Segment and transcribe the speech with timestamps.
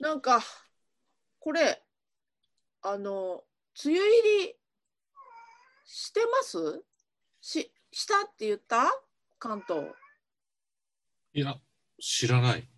[0.00, 0.42] なんか、
[1.40, 1.82] これ、
[2.82, 3.44] あの、
[3.84, 4.54] 梅雨入り
[5.84, 6.84] してます？
[7.40, 8.84] し、したって言った？
[9.38, 9.86] 関東。
[11.32, 11.56] いや、
[12.00, 12.68] 知らない。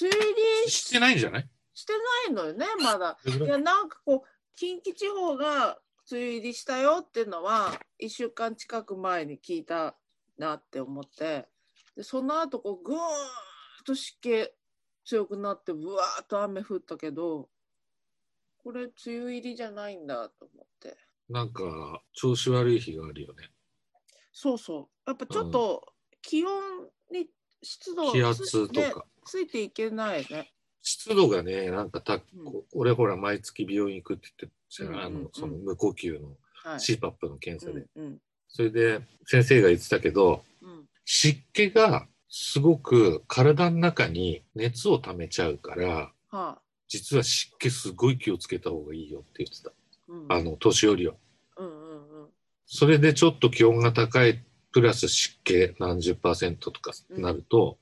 [0.00, 0.34] 梅雨入
[0.64, 1.48] りしてないんじゃない？
[1.74, 1.98] してな
[2.30, 3.18] いのよね、まだ。
[3.24, 5.78] いや、なんかこう、近畿地方が
[6.10, 9.96] 梅雨入りしたよっていうのは、1週間近く前に聞いた
[10.36, 11.48] なって思って、
[11.94, 13.00] でその後こう、ぐーっ
[13.86, 14.50] と湿気
[15.08, 17.48] 強くなって、ぶわーっと雨降ったけど、
[18.62, 20.98] これ、梅雨入りじゃないんだと思って。
[21.30, 23.48] なんか、調子悪い日があるよね。
[24.32, 25.08] そうそう。
[25.08, 26.52] やっぱちょっと気温
[27.10, 27.26] に
[27.62, 29.06] 湿度気圧とねか。
[29.24, 30.52] ついていけないね。
[30.82, 32.22] 湿度がね、なんかた、うん
[32.74, 36.78] 俺ほら、毎月病院行くって言ってたじゃん、うんうんうんあの、その無呼吸のはい。
[36.78, 37.86] CPAP の検査で。
[37.96, 38.18] うんうん
[38.50, 49.72] それで、先生が言ってたけど、うん湿気がすごく体の中に熱を溜めちゃうから、はあ実は湿気すごい気をつけた方がいいよって言ってた。
[50.08, 51.14] うんあの、年寄りは。
[51.56, 52.28] うんうんうん
[52.70, 57.78] それでちょっと気温が高い、プラス湿気何十パーセントとかなると、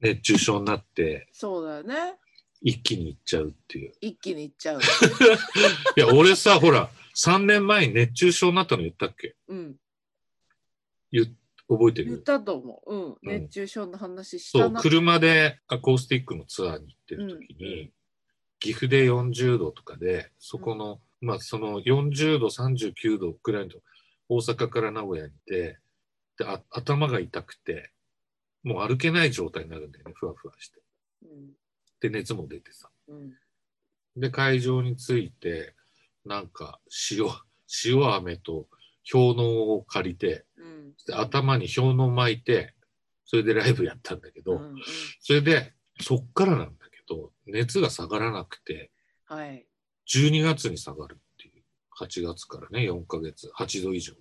[0.00, 2.14] 熱中症になってそうだよね。
[2.62, 3.92] 一気にいっちゃうっていう。
[4.00, 4.80] 一気にいっちゃう。
[5.96, 9.34] いや、俺さ、ほら、3年前に熱中症になったの言ったっけ？
[9.48, 9.76] うん。
[11.12, 11.26] 言っ
[11.70, 12.94] 覚えて言っるたと思う。
[12.94, 13.04] うん。
[13.04, 14.80] うん熱中症の話しそう、たな。
[14.80, 17.90] 車でアコースティックのツアーに行ってる時に、うんうん
[18.62, 23.76] 岐阜で40度とかで、そこの、まあその40度、39度くらいの
[24.28, 25.78] 大阪から名古屋にいて、
[26.38, 27.90] であ頭が痛くて、
[28.62, 30.82] もう歩けない状態になるんだよね、ふわふわして。
[31.22, 31.52] うん
[32.00, 32.90] で、熱も出てさ。
[33.08, 33.32] うん
[34.16, 35.74] で、会場に着いて、
[36.26, 37.28] なんか塩、
[37.86, 38.66] 塩飴と
[39.10, 42.74] 氷のを借りて、うんで頭に氷の巻いて、
[43.24, 44.74] それでライブやったんだけど、うんうん
[45.20, 48.90] それで、そっからなんだけど、熱が下がらなくて、
[49.26, 49.66] はい。
[50.12, 51.62] 12月に下がるっていう。
[52.00, 54.14] 8月からね、4ヶ月、8度以上。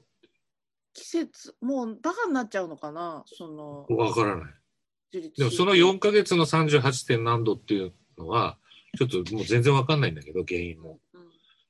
[0.94, 3.24] 季節、もうバカになっちゃうのかな？
[3.26, 4.54] その、わからない。
[5.12, 7.08] でもその4ヶ月の 38.
[7.08, 8.58] 点何度っていうのは、
[8.98, 11.00] ちょっともう全然わかんないんだけど、原因も。
[11.14, 11.22] うん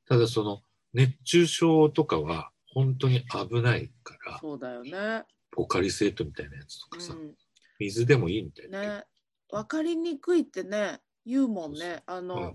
[0.08, 5.24] ただその、熱中症とかは本当に危ないから、そうだよね。
[5.52, 7.36] ポカリスエットみたいなやつとかさ、うん
[7.80, 8.82] 水でもいいみたいな。
[8.82, 9.04] ね。
[9.52, 12.04] わかりにくいってね、言うもんね。
[12.06, 12.54] あの、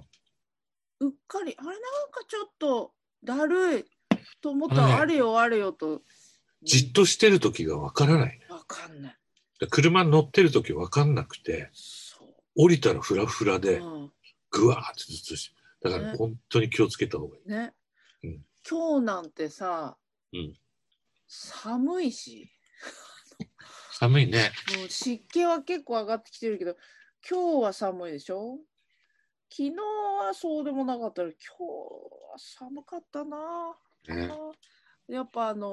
[1.01, 1.77] うっかり、あれなん
[2.11, 2.93] かちょっと
[3.25, 3.85] だるい
[4.43, 6.03] と思ったら、あれよあれよと。
[6.63, 8.47] じっとしてる時がわからないね。
[8.51, 9.17] わかんない。
[9.61, 12.19] で車に乗ってる時わかんなくて、そ
[12.55, 13.61] 降りたらフラフラう。
[13.61, 14.13] で、うん
[14.51, 15.55] ぐわーってずっとして。
[15.83, 17.49] だからね本当に気をつけた方がいい。
[17.51, 17.73] ね、
[18.23, 19.97] うん今日なんてさ、
[20.35, 20.55] うん
[21.27, 22.51] 寒いし
[23.93, 24.51] 寒いね。
[24.77, 26.77] もう湿気は結構上がってきてるけど
[27.29, 28.59] 今日は寒いでしょ？
[29.51, 31.63] 昨日はそうでもなかったけど今日
[32.33, 33.77] は寒かったな、
[34.09, 34.31] ね
[35.09, 35.71] やっぱあのー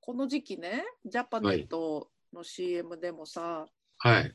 [0.00, 3.66] この時期ねジャパネットの CM でもさ、
[3.98, 4.32] はい。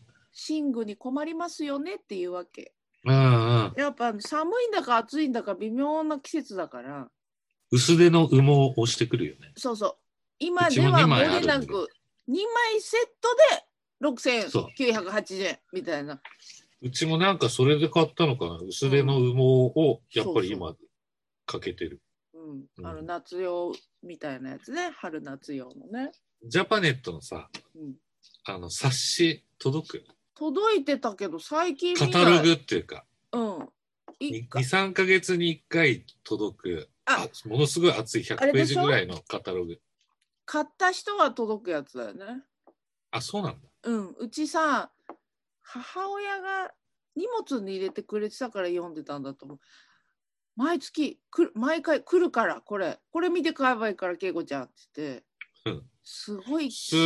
[0.49, 2.73] 寝具に困りますよねっていうわけ
[3.05, 3.17] うんう
[3.69, 3.73] ん。
[3.77, 7.09] やっぱ寒いんだか暑いんだか微妙な季節だから
[7.71, 9.51] 薄手の羽毛を押してくるよね。
[9.55, 9.95] そうそう。
[10.39, 11.89] 今うちも2では漏枚あるんでれなく
[12.29, 13.65] 2枚セットで
[14.01, 16.21] 6980円みたいな。
[16.81, 18.55] うちもなんかそれで買ったのかな。
[18.57, 19.41] 薄手の羽毛
[19.75, 20.75] をやっぱり今
[21.45, 22.01] かけてる。
[22.33, 24.91] うん、あのうん夏用みたいなやつね。
[24.95, 26.11] 春夏用のね。
[26.45, 27.95] ジャパネットのさ、うん、
[28.45, 33.03] あの冊子届く届いてたけど最近カタログっていうか、
[33.33, 33.69] うん。
[34.21, 39.79] い2、3ヶ月に1回届く、ああものすごい厚い100ページぐらいのカタログ。
[40.45, 42.43] 買った人は届くやつだよね。
[43.11, 43.57] あ、そうなんだ。
[43.83, 44.09] うん。
[44.19, 44.91] うちさ、
[45.61, 46.71] 母親が
[47.15, 49.59] 荷物に入れてくれてたから読んでたんだと思う。
[50.55, 55.23] 毎月くる毎回来るからこれこれ見て買えばいいから恵子ちゃんって言って、
[55.65, 56.99] うんすごいすっ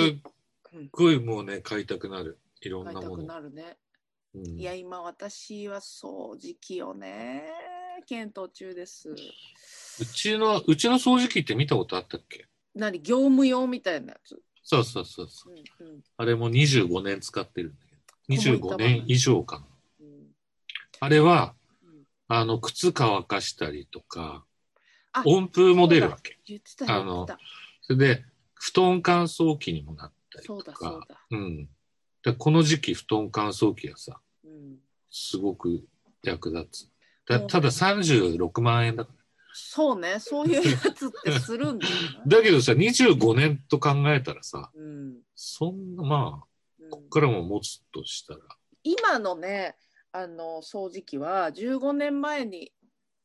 [0.74, 2.40] うんごいもうね、買いたくなる。
[2.62, 3.24] いろん買いたくなもの。
[3.26, 3.78] なるね。
[4.34, 7.44] うんいや今私は掃除機をね
[8.08, 9.14] 検討中です。
[10.00, 12.48] うちの、うちの掃除機って見たことあったっけ？
[12.76, 13.02] 何？
[13.02, 14.42] 業務用みたいなやつ？
[14.64, 15.54] そうそうそうそう。
[15.54, 18.52] うんうんあれも25年使ってるんだけど。
[18.52, 19.66] 25思い浮かばない年以上かな。
[20.02, 20.24] うん
[21.00, 21.54] あれは、
[21.84, 24.46] うんあの、靴乾かしたりとか、
[25.12, 26.40] あ温風も出るわけ。
[26.48, 27.28] 言ってたあの。
[27.82, 28.26] それで、
[28.56, 31.02] 布団乾燥機にもなったりとそう
[31.32, 31.36] う。
[31.36, 31.70] うん。
[32.24, 34.78] でこの時期、布団乾燥機がさ、うん、
[35.12, 35.84] すごく
[36.24, 36.90] 役立つ。
[37.28, 39.23] だうんただ36万円だから。
[39.54, 40.20] そうね。
[40.20, 42.24] そういうやつってするんだよな。
[42.38, 45.22] だけどさ、25年と考えたらさ、うん。
[45.36, 46.48] そんな、まあ、
[46.80, 46.90] うん。
[46.90, 48.40] こっからも持つとしたら、
[48.84, 49.78] 今のね
[50.12, 52.74] あの掃除機は15年前に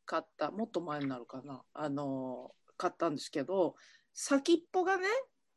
[0.07, 1.63] 買ったもっと前になるかな。
[1.75, 3.75] あの買ったんですけど
[4.15, 5.09] 先っぽがね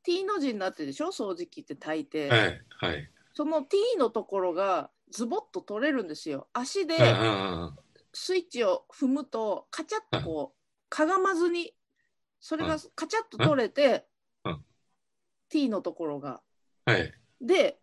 [0.03, 1.07] T の字になってるでしょ？
[1.07, 3.12] 掃除機って大抵、はいはい。
[3.33, 6.47] その T のところがズボッと取れるんですよ。
[6.53, 6.97] 足で
[8.13, 10.60] スイッチを踏むとカチャッとこう
[10.91, 11.73] かがまずに
[12.41, 14.05] それがカチャッと取れて
[14.43, 14.65] うん。
[15.49, 16.41] T のところが。
[16.85, 17.13] はい。
[17.39, 17.77] で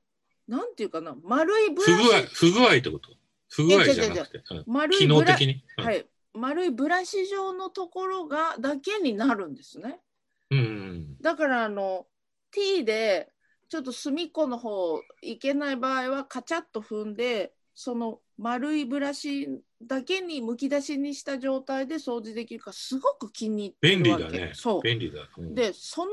[0.46, 3.10] なんていうかな丸いブ不具合ラシ、不具合ってこと？
[3.48, 5.64] 不具合じゃなくて、丸いブラ能的に？
[5.78, 5.84] うん。
[5.84, 10.00] はい、丸いブラシ状のところがだけになるんですね。
[10.50, 12.06] うんうんだからあの
[12.50, 13.32] T で
[13.68, 19.48] ちょっと隅っこの方いけない場合はカチャッと踏んでその丸いブラシ
[19.82, 24.52] だけにむき出しにした状態で掃除できるからすごく気に入って便るわけ利だね。
[24.54, 25.20] そう便利だ。
[25.36, 26.12] うんでその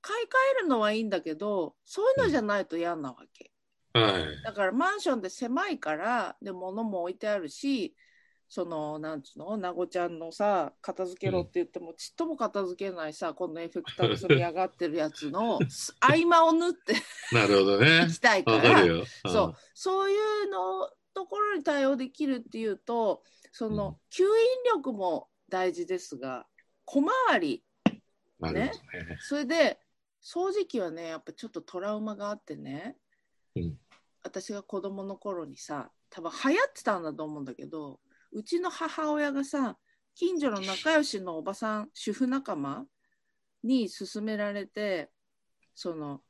[0.00, 0.28] 買い替
[0.60, 3.50] えるのはいいんだけどそういうのじゃないと嫌なわけ。
[3.92, 4.42] はい。
[4.44, 7.96] だからマンションで狭いからで物も置いてあるし
[8.48, 9.56] そのなんつうの？
[9.56, 16.94] なごちゃんのさ片付けろって言っても、ちっとも片付けないさこのエフェクター積み上がってるやつのす 合間を縫って
[17.32, 18.08] なるほどねい。
[18.12, 18.84] きたいから。
[19.26, 20.14] そうそうい
[20.44, 20.88] うの
[21.18, 24.28] ところに対応できるっていうとその、うん吸引
[24.74, 26.46] 力も大事ですが
[26.84, 27.64] 小回り
[28.40, 28.54] うん。
[28.54, 29.18] なるほどね。
[29.20, 29.80] それで
[30.22, 32.96] 掃除機はねやっぱちょっとトラウマがあってね、
[33.56, 33.76] うん
[34.24, 38.00] 私が子供の頃にさ多分流行ってたんだと思うんだけど
[38.32, 39.78] うちの母親がさ
[40.14, 42.84] 近所の仲良しのおばさん主婦仲間
[43.62, 45.10] に勧められて
[45.74, 46.20] その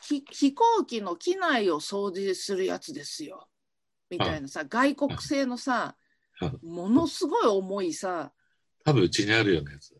[0.00, 3.48] ひ飛行機の機内を掃除するやつですよ
[4.10, 5.96] みたいなさ外国製のさ
[6.62, 8.32] ものすごい重いさ
[8.84, 9.94] 多分うちにあるようなやつ。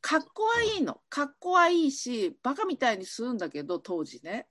[0.00, 3.38] かっこはいいのかっこはいいしバカみたいに吸うん。
[3.38, 4.46] だけど当時ね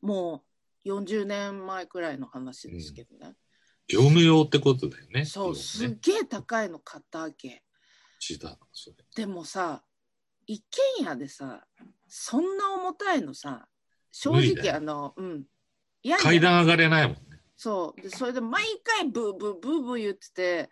[0.00, 0.44] も
[0.84, 3.34] う40年前くらいの話ですけどね、
[3.86, 5.24] 業務用ってことだよね。
[5.24, 5.98] そうすっ。
[6.00, 7.62] げえ高いの買ったわけ。
[9.14, 9.82] でもさ
[10.46, 10.64] 一
[10.96, 11.64] 軒家でさ
[12.08, 12.56] そん。
[12.56, 13.66] な重たいのさ
[14.10, 15.44] 正直あのうん。
[16.18, 17.16] 階段上がれないもん。
[17.62, 20.70] そうでそれで毎回ブーブーブーブー言ってて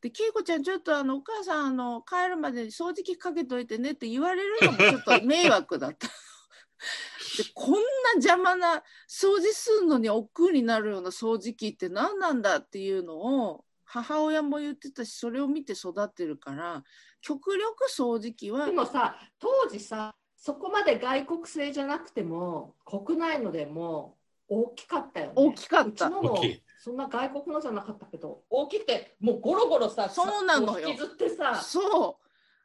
[0.00, 6.08] で恵子ちゃんちょっとあのお母さんあの帰るまでに掃除機かけといてねって言われるのもちょっと迷惑だった。
[6.08, 7.78] でこんな
[8.16, 13.14] 邪魔な掃除するのに億劫になるような掃除機って何なんだっていうの
[13.46, 16.82] を母親も言ってたしそれを見て育ってるから
[17.20, 24.13] 極力掃除機はでもさ当時さそこまで外国製じゃなくても国内のでも
[24.48, 25.32] 大きかったよね。
[25.36, 25.88] 大きかった。
[25.88, 26.62] うちのも大きい。
[26.78, 28.42] そんな外国のじゃなかったけど。
[28.50, 30.88] 大きくてもうゴロゴロさそうなのよ。
[30.88, 31.54] 引きずってさ。
[31.56, 32.20] そ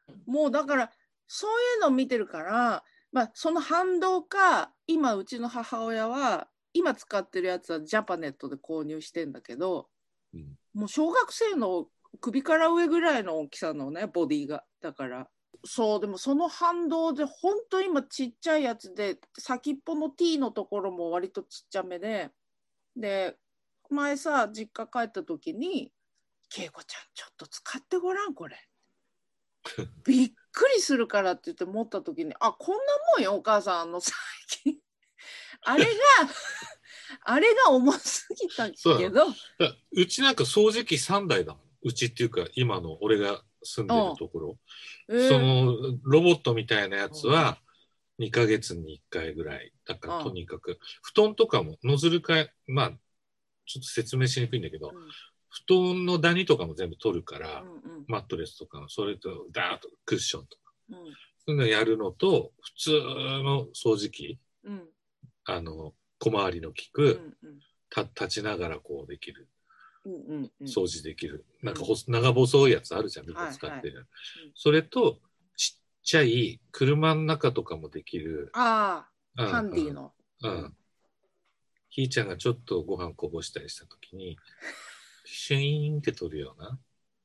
[0.07, 0.31] う。
[0.31, 0.91] もうだから
[1.27, 9.87] そういうのを見てるから、まあ、その反動か今うちの母親は今使ってるやつはジャパネットで購入してんだけど
[10.33, 10.57] うん。
[10.73, 11.87] もう小学生の
[12.19, 14.63] 首から上ぐらいの大きさのねボディが。
[14.81, 15.27] だから
[15.65, 22.29] そうでもその反動で本当今ちっちゃいやつで先っぽの T のところも割とちっちゃめで
[22.95, 23.35] で
[23.89, 25.91] 前さ実家帰った時に
[26.55, 28.57] 「恵子ちゃんちょっと使ってごらんこれ」
[30.05, 32.81] びっくりするからって言って持った時に「あこんな
[33.17, 34.13] もんよお母さんあの最
[34.47, 34.77] 近」
[35.61, 35.89] あれが
[37.21, 39.25] あれが重すぎたけど。
[39.57, 41.63] だうちなんか掃除機3台だもん。
[41.81, 44.57] うちっていうか、今の俺が住んでるところ。
[45.09, 45.27] えー。
[45.29, 47.57] そのロボットみたいなやつは
[48.19, 49.71] 2ヶ月に1回ぐらい。
[49.85, 50.23] だからうん。
[50.25, 50.79] とにかく。
[51.01, 52.91] 布団とかもノズル替え、まあ、
[53.65, 54.91] ちょっと説明しにくいんだけど、
[55.49, 58.05] 布団のダニとかも全部取るから、うんうん。
[58.07, 60.95] マットレスとかの、それとダーッとクッションとか、うん。
[60.95, 61.03] そ
[61.47, 62.91] ういうのやるのと、普通
[63.43, 64.89] の掃除機、うん。
[65.45, 67.59] あの、小回りの利く、うんうん。
[67.89, 69.58] た立ちながらこうできる、うんうんうん
[70.63, 74.07] 掃除できる、なんかほ長細いやつあるじゃん、みんな使ってる。
[74.55, 75.19] それと、
[75.55, 80.13] ちっちゃい車の中とかもできる、ああ、うんハンディの。
[80.43, 80.51] うん。
[80.51, 80.75] うん
[81.91, 84.37] ひーちゃんがちょっとご飯こぼしたりしたときに、
[85.25, 86.79] シュイーンって取るような、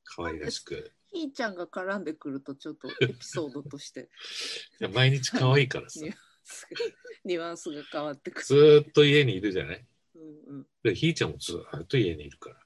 [0.04, 0.90] 可愛らしく。
[1.12, 4.08] ひーちゃんが絡んでくるとちょっとエピソードとして
[4.80, 6.00] いや毎日可愛いからさ
[7.24, 8.80] ニュ、アンスが変わってくずる。
[8.84, 9.86] ーっと家にいるじゃない？
[10.16, 12.63] うんうん、でひーちゃんもずーっと家にいるから。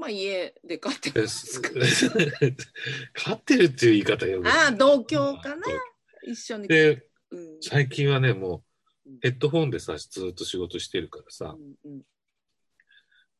[0.00, 1.28] まあ家で飼ってでま。
[3.12, 5.66] 飼ってるっていう言い方よああ同居かな？
[6.26, 6.68] 一緒に。
[6.68, 7.58] で、うん。
[7.60, 8.64] 最近はね、も
[9.06, 9.14] うん。
[9.14, 12.02] うヘッドホンでさ、ずーっと仕事してるからさ、うんうん。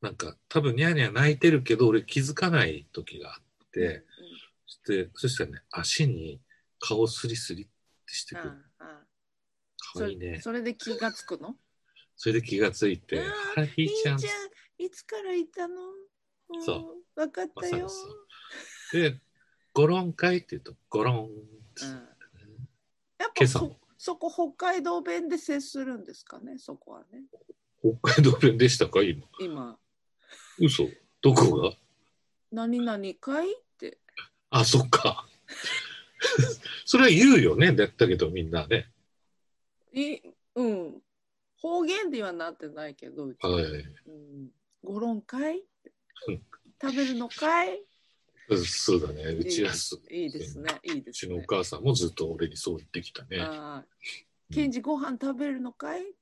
[0.03, 4.05] なんか多分ニャーニャー泣いてるけど、俺気づかない時があって、
[4.87, 6.41] でそしたらね、足に
[6.79, 8.49] 顔スリスリってしてくる。
[8.51, 10.37] うんああかわいいね。
[10.37, 10.45] そ。
[10.45, 11.57] それで気がつくの？
[12.17, 13.23] それで気がついて、うん
[13.63, 14.19] あ、ひーちゃん。
[14.19, 14.51] ひーちゃん
[14.87, 15.75] いつからいたの、
[16.59, 16.63] ん。
[16.63, 17.89] そ分かったよ。
[18.93, 19.21] で、
[19.73, 21.93] ゴロン会って言うと、ゴロンってうん、
[23.19, 27.25] やっぱそそこ北海道弁で接するんですかねそこはね。
[28.03, 29.27] 北海道弁でしたか今？
[29.39, 29.79] 今。
[30.59, 30.89] 嘘。
[31.21, 31.73] どこが？
[32.51, 33.99] 何々かいって。
[34.49, 35.27] あ、そっか。
[36.85, 37.73] それは言うよね。
[37.73, 38.91] だったけどみんなね。
[39.93, 40.19] い
[40.55, 41.03] うん。
[41.57, 43.47] 方言ではなってないけどうち。
[43.47, 43.65] はい。
[43.65, 43.67] う
[44.11, 44.51] ん、
[44.83, 45.70] ごろんかいってうん
[46.83, 47.81] 食べるのかい？
[48.57, 49.23] そうだね。
[49.25, 50.71] うちはす、いいですね。
[50.83, 53.39] いいうでちのおすね母さんもずっと俺にそう言ってきたね。
[54.53, 56.03] ケンジご飯食べるのかい、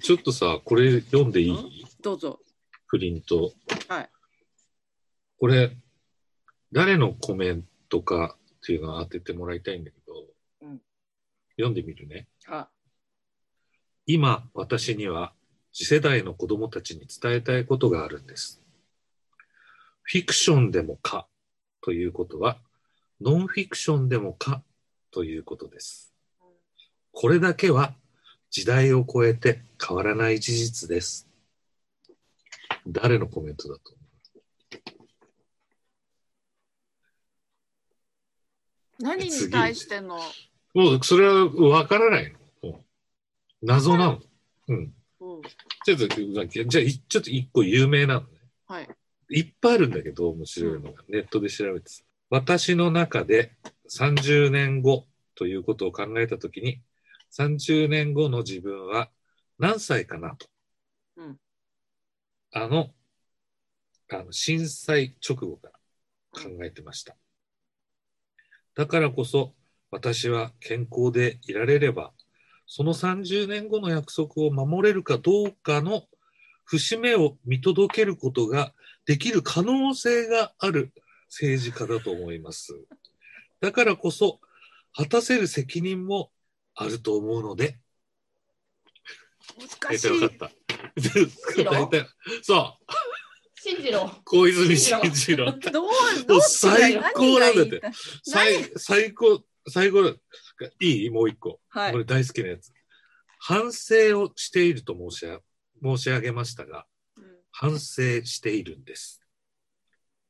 [0.00, 1.84] ちょっとさ、これ読んでいい？
[2.00, 2.40] どうぞ。
[2.88, 3.52] プリント。
[3.88, 4.10] はい。
[5.38, 5.76] これ、
[6.72, 10.14] 誰のコメントかっていうのを当ててもらいたいんだけど、
[10.62, 10.80] うん。
[11.56, 12.26] 読んでみるね。
[12.46, 12.70] あ。
[14.06, 15.34] 今、私には
[15.76, 18.62] 次世代の子供たちに伝えたいことがあるんです。
[20.04, 21.26] フィクションでもか
[21.82, 22.56] ということは、
[23.20, 24.62] ノンフィクションでもか
[25.10, 26.14] ということです。
[27.12, 27.92] これだけは
[28.48, 31.28] 時代を超えて変わらない事実です。
[32.86, 33.92] 誰のコメントだと
[38.98, 40.14] 何に対しての、
[40.74, 42.70] 思うもうそれはわからないの。
[42.70, 42.84] もう
[43.60, 44.20] 謎なの。
[44.68, 44.95] うん。
[45.46, 48.26] うん、ちょっと、じゃあ、いちょっと一個有名なのね。
[48.66, 48.88] はい
[49.28, 53.52] いっぱいあるんだけど、面白いのが、ネットで調べてた私の中で
[53.88, 56.80] 30年後ということを考えたときに、
[57.36, 59.10] 30年後の自分は
[59.58, 60.46] 何歳かなと。
[61.16, 61.36] うん
[62.52, 62.90] あの、
[64.10, 67.16] あの震災直後から考えてました。
[68.74, 69.54] だからこそ、
[69.90, 72.12] 私は健康でいられれば、
[72.66, 76.04] その30年後の約束を守れるかどうかの
[76.64, 78.72] 節目を見届けることが
[79.06, 80.92] できる可能性がある
[81.28, 82.74] 政治家だと思います。
[83.60, 84.40] だからこそ、
[84.94, 86.30] 果たせる責任も
[86.74, 87.78] あると思うので、
[89.58, 90.50] 難しい大体分かっ
[91.56, 91.64] た。
[91.64, 92.06] 郎大体、
[92.42, 92.92] そう、
[93.54, 94.10] 信じろ。
[94.24, 95.52] 小泉進次郎。
[95.52, 95.90] どう
[96.26, 97.80] どう最高なんだって
[98.22, 100.14] 最最高、最高だ。
[100.80, 101.60] いいもう一個。
[101.68, 102.72] はいこれ大好きなやつ。
[103.38, 105.40] 反省をしていると申し上
[105.82, 106.86] 申し上げましたが、
[107.16, 107.24] うん
[107.58, 109.22] 反省しているんです。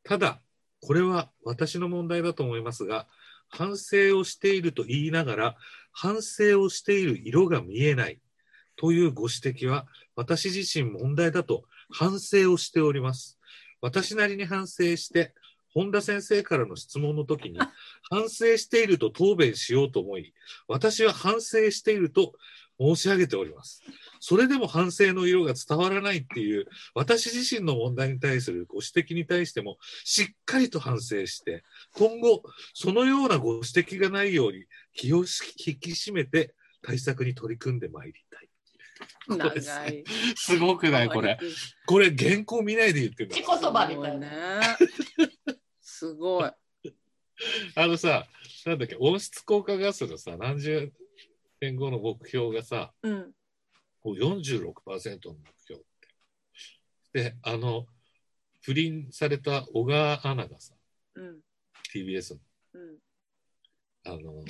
[0.04, 0.40] ただ、
[0.80, 3.08] これは私の問題だと思いますが、
[3.48, 5.56] 反省をしていると言いながら、
[5.90, 8.20] 反省をしている色が見えない
[8.76, 13.38] というご指摘は、私自身問題だと反省をしております。
[13.80, 15.34] 私なりに反省して、
[15.76, 17.58] 本田先生からの質問の時に、
[18.08, 20.32] 反省していると答弁しようと思い、
[20.68, 22.32] 私は反省していると
[22.80, 23.82] 申し上げております。
[24.18, 32.42] それでも反省の色が伝わらないっていう、私自身の問題に対するご指摘に対しても、しっかりと反省して、今後、
[32.72, 34.64] そのようなご指摘がないように
[34.94, 35.24] 気を引
[35.78, 38.48] き締めて対策に取り組んでまいりたい。
[39.28, 39.54] 長
[39.88, 40.04] い。
[40.36, 41.38] すごくないこれ。
[41.86, 44.78] これ原稿見ないで言ってるんだ自己そばみたいな。
[46.04, 46.10] ね。
[46.10, 46.50] すごい。
[47.76, 48.26] あのさ、
[48.64, 50.92] なんだっけ、温室効果ガスのさ、何十
[51.60, 53.32] 年後の目標がさ、うん。
[54.00, 55.84] こう46%の目標っ
[57.12, 57.22] て。
[57.22, 57.86] で、あの、
[58.62, 60.74] 不倫された小川アナがさ、
[61.14, 61.40] うん。
[61.94, 62.40] TBS の、
[62.74, 62.98] うん。
[64.04, 64.44] あの、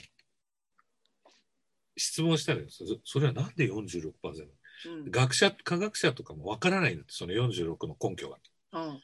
[1.97, 2.67] 質問したのよ。
[2.69, 4.49] そそれはなんで 46%?
[4.87, 5.11] うん。
[5.11, 8.39] 学者、科学者とかもわからないんだって、その46の根拠が。
[8.73, 9.03] うん。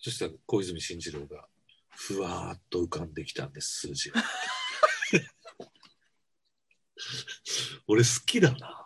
[0.00, 1.48] そしたら小泉進次郎が、
[1.90, 4.22] ふわーっと浮かんできたんです、数字が。
[7.86, 8.84] 俺好きだな。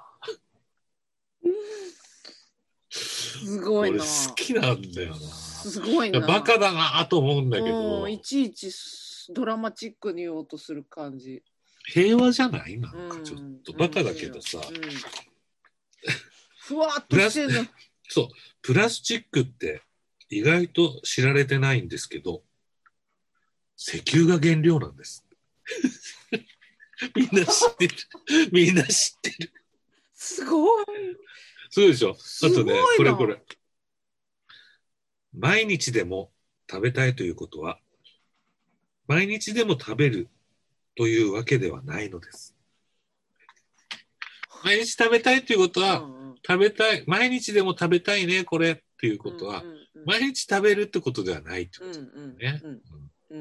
[2.90, 4.04] すごい俺な。
[4.04, 5.16] 好きなんだよな。
[5.16, 6.21] すごいな。
[6.21, 8.71] バカだなと思うんだけどうん、いちいち
[9.33, 11.42] ドラマチックに言おうとする感じ。
[11.85, 14.81] 平和じゃないなんうんかちょっと、バカだけどさ、うん
[16.61, 17.69] ふわっとしてるの。
[18.09, 18.28] そう、
[18.61, 19.83] プラスチックって
[20.32, 22.42] 意外と知られてないんですけど、
[23.76, 25.26] 石油が原料なんです。
[27.14, 27.96] みんな知ってる。
[28.50, 29.52] みんな知ってる。
[30.14, 30.86] すごい。
[31.68, 32.10] そうでしょ。
[32.10, 33.42] あとね、すごいなこれこれ。
[35.34, 36.32] 毎日でも
[36.70, 37.78] 食べたいということは、
[39.06, 40.30] 毎日でも食べる
[40.96, 42.56] というわけではないのです。
[44.64, 49.64] 毎日食べたいということは、うんうん食べたい、毎日でも食べたいね、これっていうことは、
[50.06, 52.62] 毎日食べるってことではないってこと、うんうんね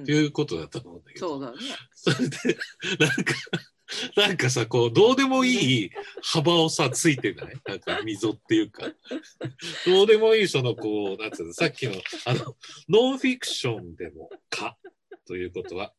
[0.01, 1.27] っていうことだと思うんだけど。
[1.27, 1.57] そうだね。
[1.93, 2.57] それで、
[2.97, 3.33] なんか、
[4.15, 5.91] なんかさ、こう、どうでもいい
[6.23, 7.53] 幅をさ、ついてない？
[7.67, 8.91] なんか溝っていうか。
[9.85, 11.93] どうでもいい、その、こう、なんつうの、さっきの、
[12.25, 12.55] あの、
[12.89, 14.77] ノンフィクションでもか、
[15.27, 15.93] ということは、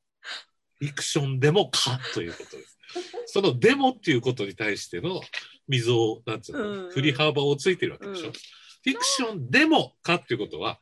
[0.77, 2.79] フィクションでもか、ということです。
[3.27, 5.21] その、でもっていうことに対しての
[5.69, 8.29] 溝を、なんつうの、振り幅をついてるわけでしょ。
[8.29, 8.33] うん
[8.85, 10.81] フィクションでもかっていうことは、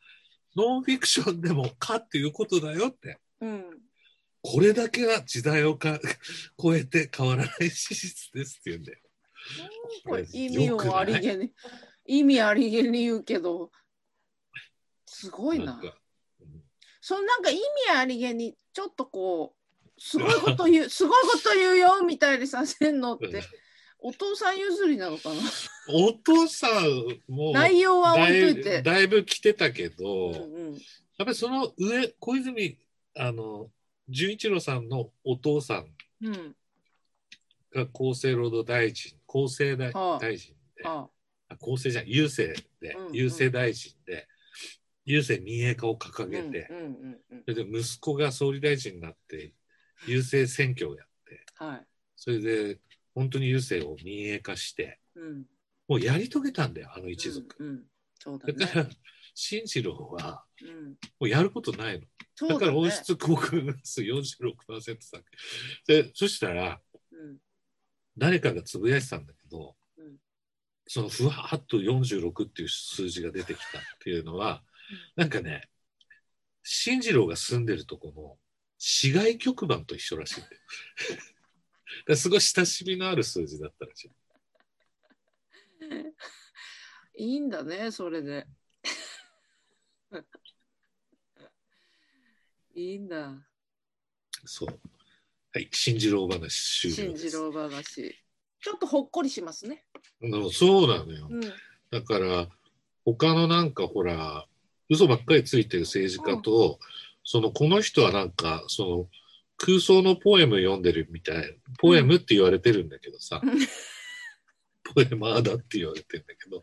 [0.57, 3.19] ノンフィクションでもかっていうことだよって。
[3.41, 3.65] うん。
[4.43, 6.01] これだけは時代をか
[6.61, 8.99] 超えて変わらない事実ですって言うんだよ。
[10.07, 11.53] これ意味をありげに、
[12.07, 13.71] 意味ありげに言うけど、
[15.07, 15.77] すごいな。
[15.77, 16.63] んかうん
[17.03, 23.43] そのなんか意味ありげに、ちょっとこう、すごいこと言う、すごいこと言うよみたいにさせんのって、
[24.03, 25.41] お父さん譲りなのかな？
[25.89, 28.83] お父さんも内容はだ置いといいて。
[28.83, 30.37] だいぶ来てたけど、うんう
[30.73, 30.75] ん
[31.19, 32.79] やっぱりその上小泉
[33.15, 33.69] あの
[34.09, 35.87] 純一郎さんのお父さん
[36.25, 36.57] うん。
[37.75, 39.93] が厚生労働大臣厚生大
[40.39, 41.07] 臣で、あ
[41.51, 44.27] あ厚生じゃん郵政で、うんうん郵政大臣で
[45.07, 47.43] 郵政民営化を掲げて、うんうんうんうん。
[47.43, 49.53] それで息子が総理大臣になって
[50.09, 51.87] 郵政選挙をやってはい。
[52.17, 52.79] それで
[53.15, 55.45] 本当に郵政を民営化してうん。
[55.89, 57.83] もうやり遂げたんだよあの一族、うんうん。
[58.19, 58.53] そうだね。
[58.55, 58.87] だから
[59.35, 60.89] 進次郎はうん。
[60.91, 62.55] もうやることないのだね。
[62.55, 65.25] だから温室効果ガス46%削
[65.87, 66.81] 減でそしたら
[67.13, 67.39] うん
[68.19, 70.17] 誰かがつぶやいてたんだけど、うん
[70.93, 74.65] そのふわっと46っていう数字が出てきたっていうのは、
[75.15, 75.69] なんかね
[76.65, 78.37] 進次郎が住んでるとこの
[78.77, 80.57] 市外局番と一緒らしいんだよ。
[82.07, 84.11] らすごい親しみのある数字だったらしい。
[87.17, 88.47] いいんだね、それで。
[92.75, 93.47] いいんだ。
[94.45, 94.69] そう。
[95.53, 97.29] はい、進次郎話終了です。
[97.29, 98.17] 新次郎話。
[98.61, 99.85] ちょっとほっこりしますね。
[100.21, 101.27] うんそうなのよ。
[101.31, 101.41] うん。
[101.91, 102.49] だから
[103.05, 104.47] 他のなんかほら
[104.89, 106.79] 嘘ばっかりついてる政治家と、
[107.25, 109.09] そのこの人はなんかその
[109.61, 113.51] 空想のポエム読んでるみたいポエムって言われてるんだけどさ、うん
[114.93, 116.61] ポエマーだって言われてるんだけど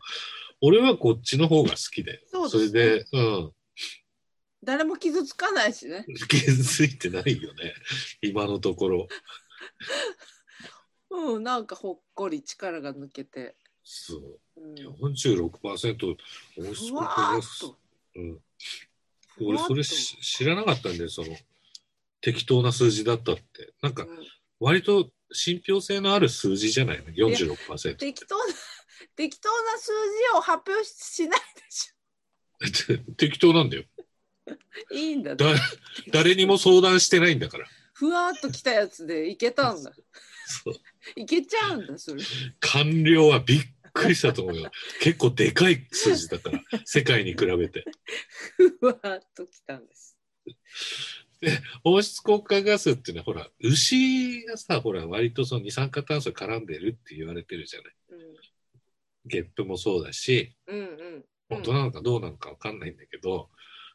[0.60, 2.20] 俺はこっちの方が好きだよ。
[2.48, 3.52] そねれで、うん、
[4.62, 6.04] 誰も傷つかないしね。
[6.28, 7.74] 傷ついてないよね
[8.20, 9.06] 今のところ。
[11.10, 13.56] うん、なんかほっこり力が抜けて。
[13.84, 14.74] そううん、
[15.14, 16.16] 46%
[16.58, 17.78] 俺ふわーっと。
[18.16, 18.42] うん、
[19.40, 21.28] 俺それし知らなかったんだよその
[22.20, 23.72] 適当な数字だったって。
[23.82, 24.08] なんかうん。
[24.60, 28.06] 割と信憑性のある数字じゃないの？46%って。
[28.06, 28.54] 適当な
[29.14, 29.92] 適当な数
[30.32, 31.40] 字を発表しない
[32.60, 33.84] でし 適当なんだよ。
[33.96, 34.08] ょ。
[34.94, 35.54] いいんだ、だ
[36.10, 37.68] 誰にも相談してないんだから。
[37.92, 39.92] ふわっときたやつでいけたんだ。
[40.46, 40.74] そう。
[41.16, 42.22] いけちゃうんだ、それ。
[42.60, 43.60] 官僚はびっ
[43.92, 44.70] くりしたと思うよ。
[45.00, 47.84] 結構でかい数字だから世界に比べて。
[48.56, 50.16] ふわっときたんです。
[51.84, 57.94] 温室効果ガスっていうのはほら牛がさほら割とその二酸化炭素絡んでるって言われてるじゃない
[59.26, 60.86] ゲップもそうだしうん、うん、う
[61.18, 61.24] ん。
[61.48, 63.48] 本当なのかどうなのかわかんないんだけど、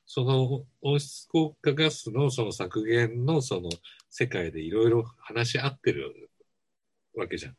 [0.06, 3.70] その温室効果ガスのその削減のその
[4.10, 6.30] 世界でいろいろ話し合ってる
[7.16, 7.56] わけじゃん。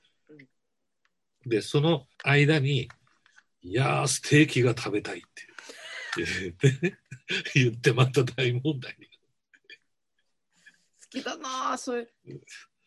[1.46, 2.88] で、その間に、
[3.62, 5.28] いやー、ステーキが食べたいって
[6.16, 6.98] 言ってね、
[7.54, 9.08] 言ってまた大問題に。
[11.14, 12.08] 好きだなあ、それ。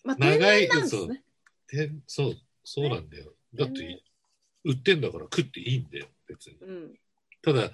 [0.03, 1.23] まあ、長いなんですね。
[1.69, 3.33] でそう、そうなんだよ。
[3.53, 4.03] だって、
[4.63, 6.57] 売ってんだから食っていいんだよ、別に。
[6.61, 6.99] うん。
[7.41, 7.71] ただ、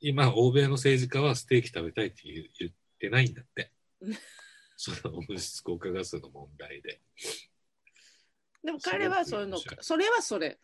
[0.00, 4.14] 今、欧米の政治家はステーキ食べたいって言ってないんだってうん。
[4.76, 7.00] その温室効果ガスの問題で。
[8.62, 10.58] でも彼はそういうのそれはそれ。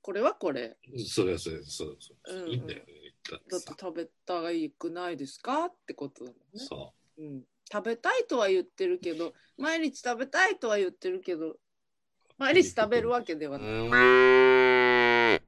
[0.00, 0.76] これはこれ。
[1.06, 2.34] それはそれ、そうそう。
[2.34, 3.76] うんうんいいんだよ、言ったってだってさ。
[3.78, 5.66] 食べたいくないですか？
[5.66, 6.64] ってことだもんね。
[6.64, 11.56] そうん、食べたいとは言ってるけど毎日食べたいとは言ってるけど
[12.38, 15.42] 毎日食べるわけではない。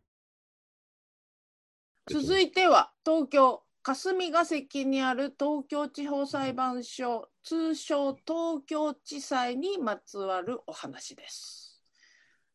[2.09, 11.81] 続いては東京霞が関にある東京地方裁判所通称東京地裁にまつわるお話です。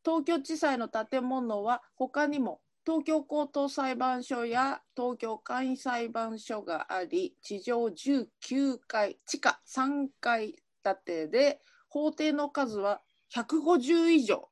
[0.03, 13.01] 東京地裁の建物は他にも東京高等裁判所や東京簡易裁判所があり地上19階地下3階建てで法廷の数は
[13.35, 14.49] 150以上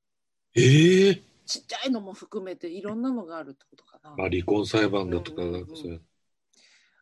[0.55, 0.59] う。
[0.59, 4.11] ええちっちゃいのも含めていろんなのがあるってことかな。
[4.15, 6.01] まあ、離婚裁判だとか、なんかそういう。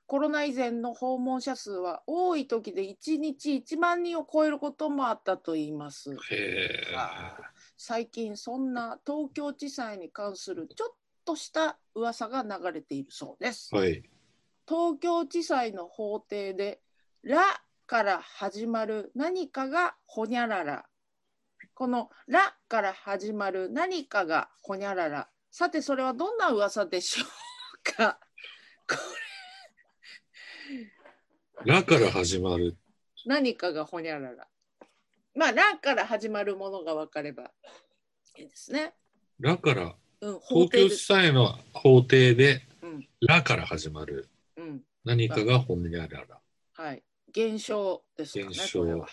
[0.06, 6.16] コロナ以前の訪問者数は多い時で1日1万人を超えることもあったといいます。
[6.32, 6.70] へ
[7.76, 10.96] 最近そんな東京地裁に関するちょっ
[11.28, 13.70] とした噂が流れているそうです。
[13.74, 13.78] え。
[13.78, 14.02] はい。
[14.66, 16.82] 東京地裁の法廷で
[17.24, 17.42] 「ら」
[17.86, 20.86] から始まる何かがほにゃらら
[21.74, 27.28] この「ら」から始まる何かがほにゃららさてそれはどんな噂でしょう
[27.96, 28.20] か？
[28.88, 28.96] こ
[31.66, 32.78] らから始まる。
[33.26, 34.48] 何かがほにゃらら
[35.36, 37.52] まあ「ら」から始まるものが分かれば
[38.38, 38.94] いいですね。
[39.40, 40.98] らから、うん、法東京地。
[40.98, 46.40] 裁の法廷で、うんらから始まるうん、何かが本にあらら。
[46.74, 47.04] はい。
[47.30, 48.46] 現象ですかね。
[48.52, 49.08] 現象は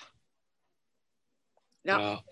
[1.85, 2.25] ら、ら、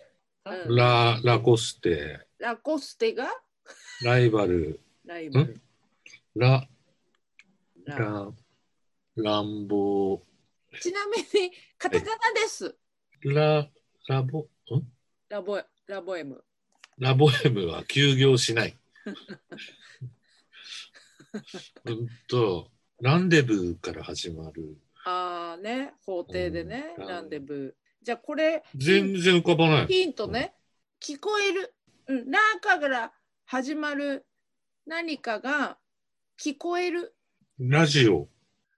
[0.67, 3.29] うんラ、ラコステ、ラコステが？
[4.03, 5.61] ライバル、ライバル。
[6.35, 6.67] ラ、
[7.85, 8.33] ララ、
[9.17, 10.23] 乱暴、
[10.81, 12.75] ちなみにカタカナです。
[13.25, 13.69] ラ、
[14.09, 14.47] ラボ、ん？
[15.29, 16.43] ラボラボエム。
[16.99, 18.77] ラボエムは休業しない。
[21.85, 24.77] うんと、ランデブーから始まる。
[25.05, 27.75] ああね、法廷でね、うんランデブー。
[28.05, 29.87] じゃあこれ全然浮かばない。
[29.87, 30.55] ヒントね、
[31.01, 31.75] 聞こえる。
[32.07, 33.13] うん、ラから
[33.45, 34.27] 始まる
[34.87, 35.79] 何かが
[36.39, 37.15] 聞こえる。
[37.59, 38.29] ラジオ。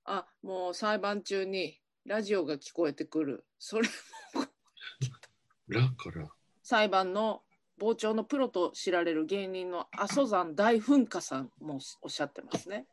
[0.05, 3.46] あ、もう裁判中にラジオが聞こえてくる。
[3.59, 3.88] それ
[5.68, 6.29] ラから。
[6.62, 7.42] 裁判の
[7.80, 12.87] 傍聴のプロと知られる芸人の阿蘇山大噴火さんもおっしゃってますね。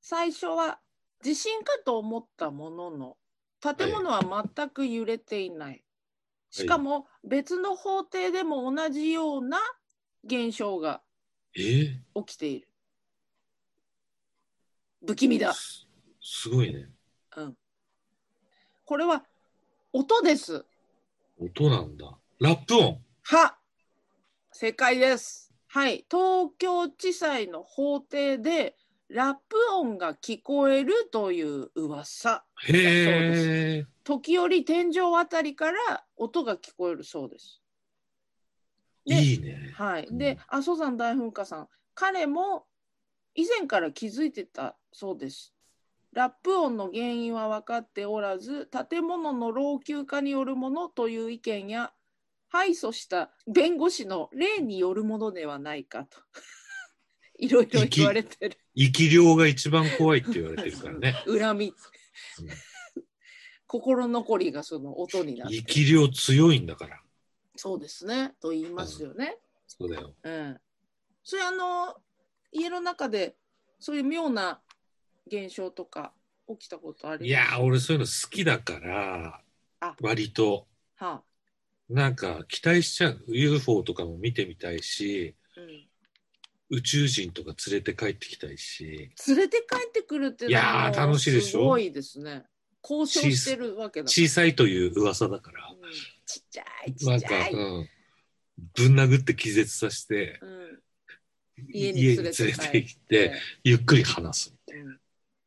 [0.00, 0.78] 最初は
[1.22, 3.16] 地震かと思ったものの
[3.60, 4.22] 建物は
[4.54, 5.82] 全く揺れていない。
[6.50, 9.58] しかも別の法廷でも同じような
[10.24, 11.02] 現象が
[11.56, 11.60] え？
[11.60, 12.68] ー起きている。
[15.06, 15.54] 不気味だ。
[15.54, 15.86] す
[16.20, 16.88] すごいね。
[17.36, 17.56] うん。
[18.84, 19.24] これは
[19.92, 20.64] 音です。
[21.38, 22.16] 音なんだ。
[22.38, 23.00] ラップ音。
[23.22, 23.55] は
[24.58, 25.52] 正解です。
[25.66, 28.74] はい、東京地裁の法廷で
[29.10, 32.42] ラップ音が聞こえるという噂。
[32.66, 33.86] へえ。
[34.02, 37.60] 時折天井あたりから音が聞こえるそうです。
[39.04, 39.74] でいいね。
[39.74, 42.64] はい、うんで阿蘇山大噴火さん彼も
[43.34, 45.52] 以前から気づいてたそうです。
[46.14, 51.92] ラップ音の原因は分かっておらず建物の老朽化によるものという意見や
[52.56, 56.18] 敗訴した弁護士の例によるものではないかと。
[57.38, 58.58] いろいろ言われてる。
[58.74, 61.14] 生き量が一番怖いって言われてるからね。
[61.28, 61.66] 恨み。
[61.66, 61.74] うん。
[63.66, 65.56] 心残りがその音になって。
[65.56, 67.02] 生き量強いんだから。
[67.56, 68.34] そうですね。
[68.40, 69.36] と言いますよね。
[69.66, 70.14] そうだよ。
[70.22, 70.60] うん、
[71.22, 71.94] それあの
[72.52, 73.36] 家の中で
[73.78, 74.62] そういう妙な
[75.26, 76.14] 現象とか
[76.48, 79.42] 起きたことありいやー、俺そういうの好きだから
[79.80, 80.66] あ、割と。
[80.94, 81.22] は
[81.88, 83.24] なんか期待しちゃう。
[83.28, 89.10] UFO とかも見てみたいし、あうん、宇宙人とか連れて帰ってきたいし。
[89.28, 91.50] 連れて帰ってくるっていうのいやーも楽しいでしょ？
[91.50, 92.44] すごいですね。
[92.82, 95.68] 交渉してるわけだ小さいという噂だから。
[95.70, 95.76] うん
[96.28, 97.88] ちっちゃいちなんかっちゃい、、うん。
[98.74, 100.80] ぶん殴って気絶させて、うん
[101.72, 103.32] 家に連れて帰って
[103.64, 104.88] ゆっくり話すみたいうん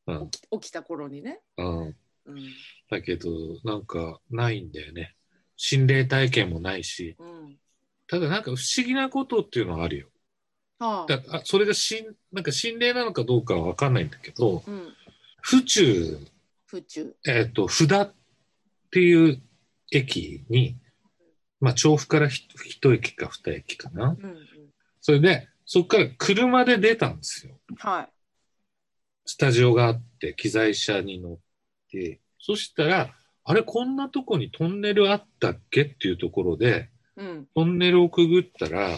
[0.08, 0.18] な。
[0.20, 1.80] うん起きた頃にね、うん。
[1.88, 1.96] うん
[2.90, 3.30] だけど、
[3.64, 5.16] なんかないんだよね。
[5.62, 7.58] 心霊体験もないし、うん
[8.08, 10.08] ただなんか不思議なことっていうのはあるよ。
[10.80, 14.94] はあだあそれが心なんか心霊なのかどうかは分かんないんだけど、うん、
[15.42, 16.18] 府中、
[16.66, 18.12] 府中、えっ、と、札っ
[18.90, 19.40] ていう
[19.92, 20.76] 駅に、
[21.60, 24.16] まあ、調布からひ一駅か二駅かな。
[24.20, 24.38] うんうん、
[25.02, 27.60] それで、そこから車で出たんですよ。
[27.78, 28.10] はい、
[29.26, 31.38] スタジオがあって、機材車に乗っ
[31.92, 35.84] て、そしたら、あれ、こんなとこにトンネルあったっけ？
[35.84, 37.48] っていうところで、うん。
[37.56, 38.98] トンネルをくぐったら、うん。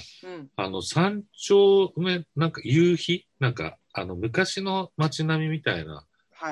[0.56, 3.28] あの、山頂目、なんか夕日？
[3.40, 6.04] なんか、あの、昔の街並みみたいなのは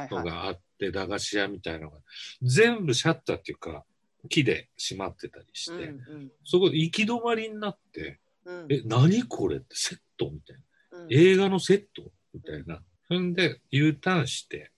[0.06, 1.98] いはい、があって、駄菓子屋みたいなのが、
[2.42, 3.84] 全部シャッターっていうか、
[4.30, 8.60] 木で閉まってたりして、うんそこで行き止まりになって、うん。
[8.64, 9.58] うんえ、何これ？
[9.58, 10.56] ってセットみたい
[10.92, 11.00] な。
[11.00, 11.08] うん。
[11.10, 12.12] 映画のセット？
[12.34, 12.82] みたいな。
[13.08, 14.72] そんで、U ターンして、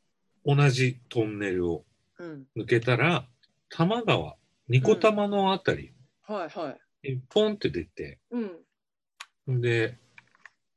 [0.46, 1.84] 同じトンネルをうん
[2.56, 3.28] 抜けたら、
[3.70, 4.36] 多摩川、
[4.68, 5.94] ニコ玉のあたり。
[6.24, 9.98] はいはい、にポンって出て、うん、で、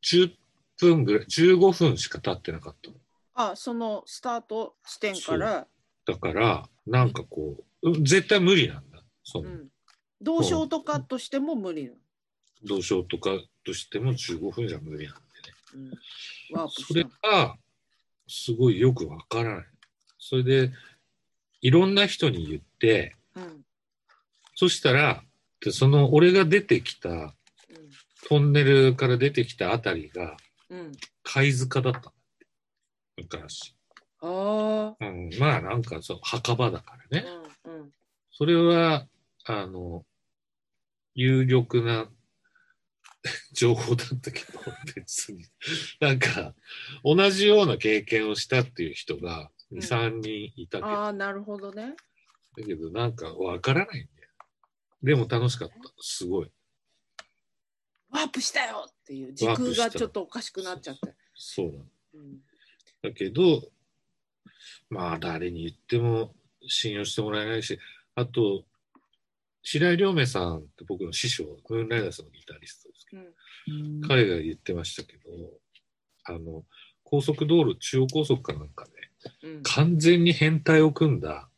[0.02, 0.34] 10
[0.78, 2.90] 分ぐらい、15分しか経ってなかった。
[2.90, 2.96] の。
[3.36, 5.66] あそのスタート地点から、
[6.06, 9.02] だから、なんかこう、うん絶対無理なんだ。
[9.22, 9.68] そうの、ん、
[10.20, 11.96] どうショートカットしても無理なの、
[12.64, 13.30] 同賞とか
[13.64, 15.16] としても15分じゃ無理なん
[15.74, 15.90] でね。
[16.54, 17.56] うん、それが、
[18.26, 19.66] すごいよくわからない。
[20.18, 20.72] それで、
[21.64, 23.64] いろんな人に言って、うん
[24.56, 25.24] そしたら、
[25.60, 27.34] でその俺が出てきた、
[28.28, 30.36] トンネルから出てきたあたりが
[31.24, 32.46] 貝塚だったんだって。
[33.16, 33.74] 昔。
[34.20, 37.24] あうん、まあなんかそう、墓場だからあね。
[37.64, 37.90] うんうん
[38.36, 39.06] それは、
[39.44, 40.04] あの、
[41.14, 42.08] 有力な
[43.52, 44.60] 情報だったけど、
[44.94, 45.44] 別に。
[46.00, 46.54] なんか、
[47.04, 51.94] 同じような経験をしたっていう人が2、うん3人いたけど、ああなるほどね
[52.56, 54.28] だけどなんかわからないんだよ。
[55.02, 55.74] でも楽しかった。
[56.00, 56.50] すごい。
[58.10, 61.14] ワープしたよっていう時空がちょっとおかしくなっちゃって。
[61.34, 61.78] そうなの。
[62.14, 62.38] うん
[63.04, 63.60] だけど、
[64.88, 66.32] まあ誰に言っても
[66.66, 67.78] 信用してもらえないし、
[68.14, 68.64] あと、
[69.62, 75.22] 白井亮明さんって僕の師匠、ムーンライダースのギタリストですけど、彼が言ってましたけど、
[76.24, 76.64] あの、
[77.02, 78.92] 高速道路、中央高速かなんかで、
[79.42, 81.48] うん完全に変態を組んだ、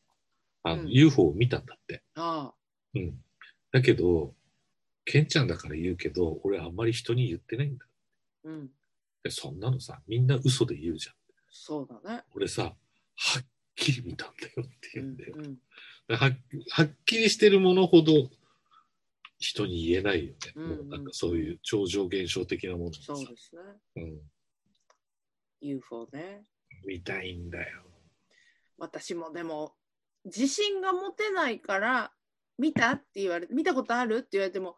[0.63, 2.03] あの、うん UFO を見たんだって。
[2.15, 2.53] あ
[2.95, 3.23] うん。
[3.73, 4.35] だけど、
[5.05, 7.85] ケンちゃんだから言うけど、俺あんまり人に言ってないんだ。
[7.85, 8.71] あうん
[9.23, 11.15] でそんなのさ、みんな嘘で言うじゃん。
[11.51, 12.23] そうだね。
[12.35, 12.63] 俺さ、
[13.17, 15.53] はっきり見たんだよってうん言うんだよ。
[16.09, 16.31] うんは
[16.71, 18.31] はっきりしてるものほど
[19.41, 20.39] 人に言えないよね。
[20.55, 23.63] うんもうなんかそういう超常現象的なものさそうですね。
[23.97, 24.21] うん、
[25.61, 26.45] UFO ね。
[26.85, 27.83] 見たいんだよ。
[28.79, 29.75] 私もでも
[30.25, 32.13] 自信が持てないから
[32.59, 34.77] 見たって言われて見たことあるって言われても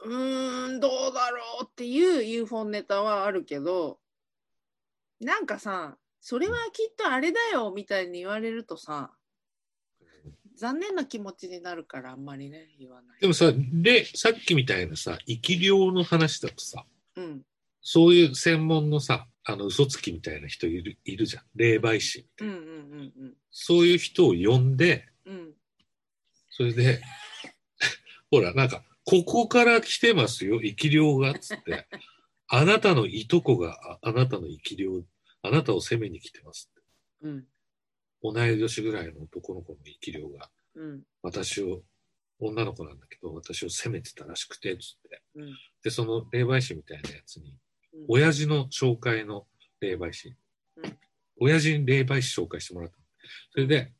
[0.00, 3.98] うーんどうだろうっていう UFO ネタはあるけど
[5.20, 9.12] なんかさそれはきっとあれだよみたいに言われるとさ
[10.58, 13.20] 残念な気持ちになるからあんまりね言わない。
[13.20, 16.84] でもさ、で、さっきみたいなさ、生き量の話だとさ、
[17.16, 17.42] うん
[17.80, 21.44] そういう専門のさ、あの嘘つきみたいな人いるいるじゃん。
[21.54, 22.28] 霊媒師。
[22.40, 22.58] うんうんう
[23.26, 25.54] んそういう人を呼んで、うんうん
[26.50, 27.00] それで、
[28.32, 31.86] ほら、なんか、ここから来てますよ、生き量が、つって。
[32.48, 35.04] あなたのいとこがああなたの生き量、
[35.42, 36.82] あなたを責めに来てますって。
[37.22, 37.46] うん
[38.20, 41.84] 同い年ぐらいの男の子の生き量が、うん私を、
[42.40, 45.22] 女の子なんだけど、私を責めてたらしくて、つって。
[45.36, 47.58] うんで、その霊媒師みたいなやつに、うん
[48.08, 49.46] 親父の紹介の
[49.80, 50.34] 霊媒師、
[50.76, 50.98] うん
[51.40, 53.02] 親父に霊媒師紹介してもらったの
[53.52, 53.92] それで、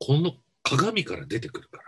[0.00, 0.32] この
[0.64, 1.84] 鏡から出てくるから、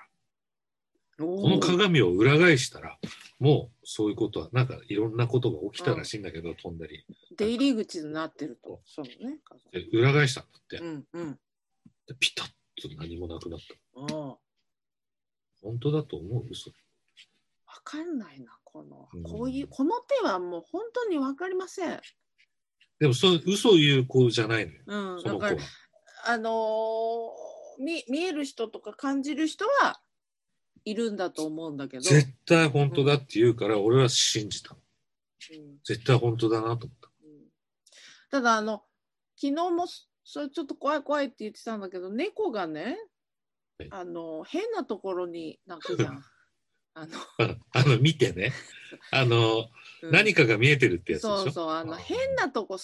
[1.27, 3.01] ここの鏡を裏返したら、
[3.41, 7.05] もうそういうことは、なんかいろんなことが起きたらしいんだけど、飛んだり。
[7.37, 8.81] 出入り口になってると。
[8.87, 9.41] そうね。
[9.73, 11.33] で裏返したんだって、うんうん。
[12.07, 12.47] でピタッ
[12.81, 13.75] と何もなくなった。
[15.61, 16.47] 本当だと思う？
[16.49, 16.71] 嘘。
[16.71, 16.77] わ
[17.89, 22.01] かんないな、このうん、こういう、この手はもう本当にわかりません。
[22.99, 25.57] でもそう、嘘を言う子じゃないのよ、うん、だから。、
[26.27, 30.01] あのー見、見える人とか感じる人は
[30.85, 34.77] いるんだと思うんだけど、絶対本当だって言うから、俺は信じたの。
[34.77, 34.85] うん
[35.85, 37.09] 絶対本当だなと思った。
[37.25, 37.49] うん
[38.31, 38.83] ただ、あの、
[39.41, 42.99] 昨日もそそれちょっと怖い怖いって言ってたんだけど、猫がね
[43.79, 46.23] はい、あの、変なところに泣くじゃん。
[46.95, 48.53] あの、ああの、見てね。
[49.11, 49.69] あの、
[50.03, 50.11] うん。
[50.11, 51.37] 何かが見えてるってやつでしょ？
[51.39, 52.79] そうそう、あの、変なとこ